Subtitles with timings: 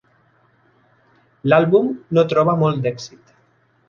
[1.53, 3.37] L'àlbum no troba molt d'èxit.